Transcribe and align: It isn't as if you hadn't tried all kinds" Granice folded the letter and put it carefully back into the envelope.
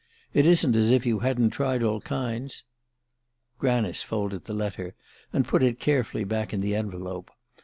It 0.33 0.47
isn't 0.47 0.75
as 0.75 0.89
if 0.89 1.05
you 1.05 1.19
hadn't 1.19 1.51
tried 1.51 1.83
all 1.83 2.01
kinds" 2.01 2.63
Granice 3.59 4.01
folded 4.01 4.45
the 4.45 4.53
letter 4.55 4.95
and 5.31 5.47
put 5.47 5.61
it 5.61 5.79
carefully 5.79 6.23
back 6.23 6.51
into 6.55 6.63
the 6.65 6.75
envelope. 6.75 7.29